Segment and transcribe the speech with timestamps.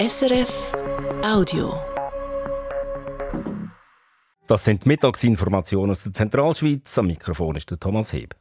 [0.00, 0.72] SRF
[1.22, 1.78] Audio.
[4.46, 6.96] Das sind Mittagsinformationen aus der Zentralschweiz.
[6.96, 8.34] Am Mikrofon ist der Thomas Heb.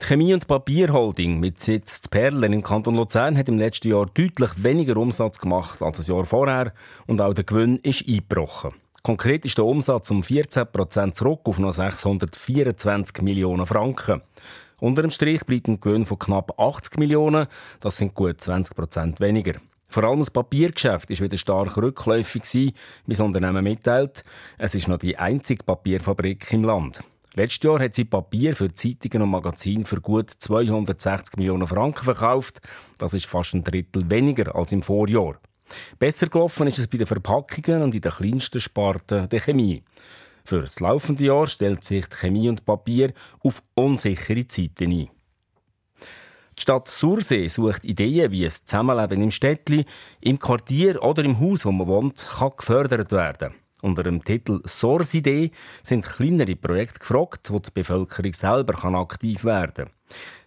[0.00, 4.62] Die Chemie- und Papierholding mit Sitz Perlen im Kanton Luzern hat im letzten Jahr deutlich
[4.62, 6.72] weniger Umsatz gemacht als das Jahr vorher
[7.08, 8.70] und auch der Gewinn ist eingebrochen.
[9.02, 14.22] Konkret ist der Umsatz um 14% zurück auf noch 624 Millionen Franken.
[14.78, 17.48] Unter dem Strich bleibt ein Gewinn von knapp 80 Millionen,
[17.80, 19.54] das sind gut 20% weniger.
[19.96, 22.74] Vor allem das Papiergeschäft ist wieder stark rückläufig wie
[23.06, 24.24] das Unternehmen mitteilt.
[24.58, 27.00] Es ist noch die einzige Papierfabrik im Land.
[27.32, 32.60] Letztes Jahr hat sie Papier für Zeitungen und Magazine für gut 260 Millionen Franken verkauft.
[32.98, 35.40] Das ist fast ein Drittel weniger als im Vorjahr.
[35.98, 39.82] Besser gelaufen ist es bei den Verpackungen und in der kleinsten Sparte der Chemie.
[40.44, 45.15] Für das laufende Jahr stellt sich Chemie und Papier auf unsichere Zeiten ein.
[46.58, 49.84] Die Stadt Sursee sucht Ideen, wie das Zusammenleben im Städtli,
[50.20, 53.54] im Quartier oder im Haus, wo man wohnt, kann gefördert werden.
[53.82, 55.50] Unter dem Titel Sorsidee
[55.82, 59.90] sind kleinere Projekte gefragt, wo die Bevölkerung selber aktiv werden kann.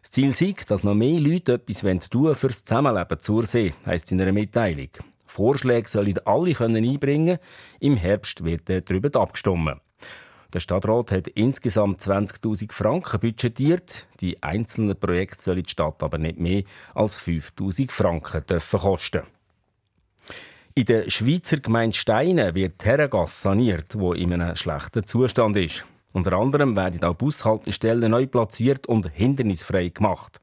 [0.02, 4.12] Das Ziel ist, dass noch mehr Leute etwas tun für das Zusammenleben zur See, heisst
[4.12, 4.90] in einer Mitteilung.
[5.28, 7.40] Vorschläge sollen alle einbringen können.
[7.80, 9.80] Im Herbst wird darüber abgestimmt.
[10.54, 14.08] Der Stadtrat hat insgesamt 20.000 Franken budgetiert.
[14.20, 16.64] Die einzelnen Projekte sollen die Stadt aber nicht mehr
[16.96, 19.22] als 5.000 Franken dürfen kosten.
[20.74, 25.86] In der Schweizer Gemeinde Steine wird Herrengasse saniert, wo in einem schlechten Zustand ist.
[26.14, 30.40] Unter anderem werden auch Bushaltestellen neu platziert und hindernisfrei gemacht.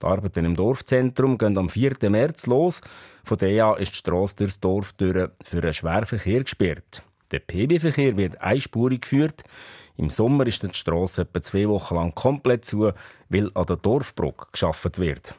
[0.00, 1.96] Die Arbeiten im Dorfzentrum gehen am 4.
[2.08, 2.80] März los.
[3.24, 7.02] Von der an ist die Strasse durchs Dorf durch für den Schwerverkehr gesperrt.
[7.30, 9.44] Der PB-Verkehr wird einspurig geführt.
[9.96, 12.92] Im Sommer ist die Strasse etwa zwei Wochen lang komplett zu,
[13.28, 15.34] weil an der Dorfbrücke geschaffen wird.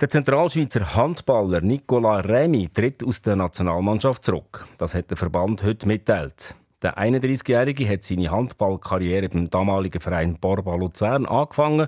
[0.00, 4.66] Der Zentralschweizer Handballer Nicola Remy tritt aus der Nationalmannschaft zurück.
[4.76, 6.56] Das hat der Verband heute mitteilt.
[6.82, 11.86] Der 31-Jährige hat seine Handballkarriere beim damaligen Verein Borba Luzern angefangen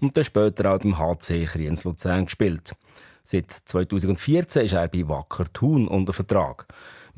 [0.00, 2.72] und dann später auch beim HC Kriens Luzern gespielt.
[3.24, 6.66] Seit 2014 ist er bei Wacker Thun unter Vertrag.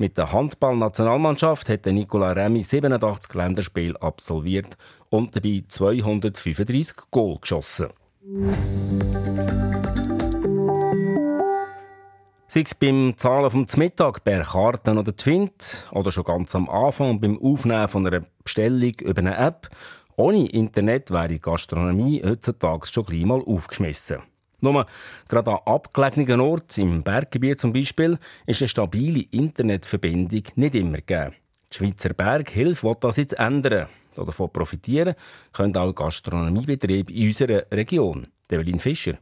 [0.01, 4.77] Mit der Handballnationalmannschaft hat Nicola Remy 87 Länderspiele absolviert
[5.09, 7.89] und dabei 235 Goal geschossen.
[12.47, 17.19] Sei es beim Zahlen vom Mittag per Karten oder Twint oder schon ganz am Anfang
[17.19, 19.67] beim Aufnehmen von einer Bestellung über eine App.
[20.15, 24.19] Ohne Internet wäre die Gastronomie heutzutage schon gleich mal aufgeschmissen.
[24.61, 24.85] Nur
[25.27, 31.35] gerade an abgelegenen Orten, im Berggebiet zum Beispiel, ist eine stabile Internetverbindung nicht immer gegeben.
[31.71, 33.87] Die Schweizer Berghilfe will das jetzt ändern.
[34.15, 35.15] Davon profitieren
[35.53, 38.27] können auch Gastronomiebetriebe in unserer Region.
[38.49, 39.17] Develin Fischer.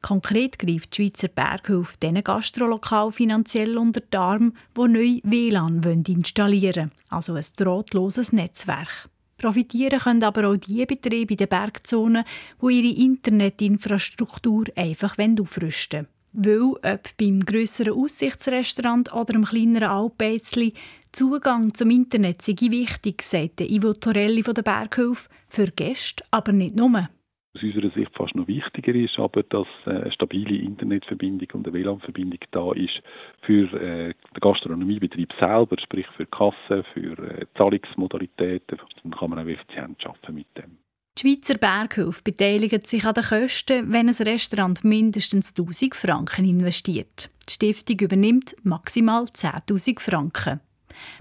[0.00, 6.90] Konkret greift die Schweizer Berghilfe diesen Gastrolokal finanziell unter die Arme, die neu WLAN installieren
[6.90, 9.08] wollen, also ein drahtloses Netzwerk.
[9.42, 12.24] Profitieren können aber auch die Betriebe in den Bergzonen,
[12.62, 16.78] die ihre Internetinfrastruktur einfach aufrüsten wollen.
[16.82, 20.72] Weil ob beim grösseren Aussichtsrestaurant oder einem kleineren Alpeizli
[21.10, 26.76] Zugang zum Internet sei wichtig, sagt Ivo Torelli von der Berghilfe, für Gäste aber nicht
[26.76, 27.08] nur
[27.54, 31.74] aus unserer Sicht fast noch wichtiger ist, aber dass äh, eine stabile Internetverbindung und eine
[31.74, 33.02] WLAN-Verbindung da ist
[33.42, 38.78] für äh, den Gastronomiebetrieb selber, sprich für Kassen, für äh, Zahlungsmodalitäten.
[39.02, 40.78] Dann kann man auch effizient arbeiten mit dem.
[41.18, 47.30] Die Schweizer Berghilfe beteiligt sich an den Kosten, wenn ein Restaurant mindestens 1000 Franken investiert.
[47.48, 50.60] Die Stiftung übernimmt maximal 10.000 Franken.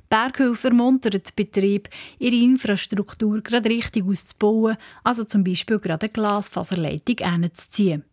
[0.09, 1.90] Berghilfe ermuntert die Betriebe,
[2.20, 8.04] ihre Infrastruktur gerade richtig auszubauen, also zum Beispiel gerade eine Glasfaserleitung hinzuziehen.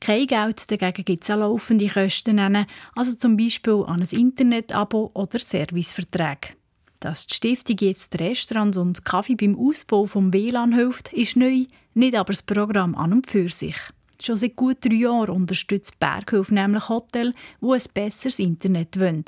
[0.00, 5.38] Kein Geld dagegen gibt es an laufende Kosten, also zum Beispiel an ein Internet-Abo oder
[5.38, 6.54] Serviceverträge.
[7.00, 11.64] Dass die Stiftung jetzt Restaurants und Kaffee beim Ausbau vom WLAN hilft, ist neu,
[11.94, 13.76] nicht aber das Programm an und für sich.
[14.20, 19.24] Schon seit gut drei Jahren unterstützt Berghilfe nämlich Hotels, die ein besseres Internet wollen.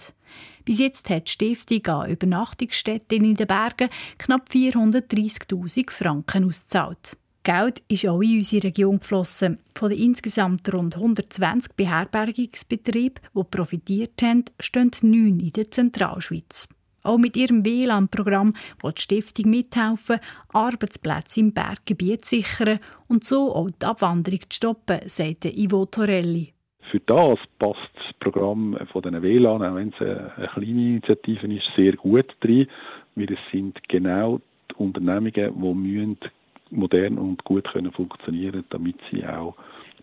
[0.71, 3.89] Bis jetzt hat die Stiftung an Übernachtungsstätten in den Bergen
[4.19, 7.17] knapp 430.000 Franken ausgezahlt.
[7.43, 9.59] Geld ist auch in unsere Region geflossen.
[9.75, 16.69] Von den insgesamt rund 120 Beherbergungsbetrieben, die profitiert haben, stehen neun in der Zentralschweiz.
[17.03, 20.21] Auch mit ihrem WLAN-Programm will die Stiftung mithelfen,
[20.53, 22.79] Arbeitsplätze im Berggebiet zu sichern
[23.09, 26.55] und so auch die Abwanderung zu stoppen, sagt Ivo Torelli.
[26.91, 31.71] Für das passt das Programm von den WLAN, auch wenn es eine kleine Initiative ist,
[31.77, 32.67] sehr gut drin,
[33.15, 34.41] weil es sind genau
[34.71, 36.19] die Unternehmungen, die müssen
[36.71, 39.57] modern und gut können funktionieren damit sie auch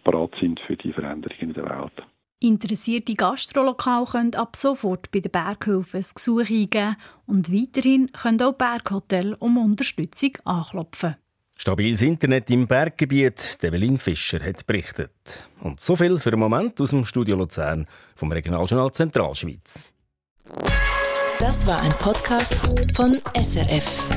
[0.03, 1.93] parat sind für die Veränderungen in der Welt.
[2.39, 6.95] Interessierte Gastrolokale können ab sofort bei den Berghilfen ein Gesuch eingeben
[7.25, 11.15] und weiterhin können auch Berghotels um Unterstützung anklopfen.
[11.57, 15.47] Stabiles Internet im Berggebiet, Develin Fischer hat berichtet.
[15.59, 19.91] Und so viel für den Moment aus dem Studio Luzern vom Regionaljournal Zentralschweiz.
[21.39, 22.55] Das war ein Podcast
[22.95, 24.07] von SRF.